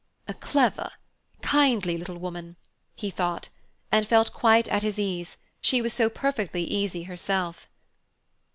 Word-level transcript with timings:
"A 0.27 0.33
clever, 0.33 0.89
kindly 1.43 1.95
little 1.95 2.17
woman," 2.17 2.55
he 2.95 3.11
thought, 3.11 3.49
and 3.91 4.07
felt 4.07 4.33
quite 4.33 4.67
at 4.69 4.81
his 4.81 4.97
ease, 4.97 5.37
she 5.61 5.79
was 5.79 5.93
so 5.93 6.09
perfectly 6.09 6.63
easy 6.63 7.03
herself. 7.03 7.69